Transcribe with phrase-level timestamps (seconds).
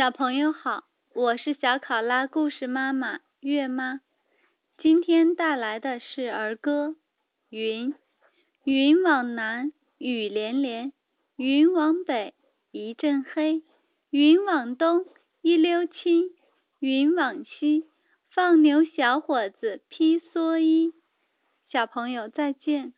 [0.00, 4.00] 小朋友好我是小考拉故事妈妈月妈。
[4.78, 6.96] 今天带来的是儿歌
[7.50, 7.94] 云
[8.64, 10.94] 云往南雨连连
[11.36, 12.32] 云往北
[12.70, 13.62] 一阵黑。
[14.08, 15.04] 云往东
[15.42, 16.30] 一溜青
[16.78, 17.84] 云往西
[18.30, 20.94] 放牛小伙子披蓑衣。
[21.70, 22.94] 小朋友再见。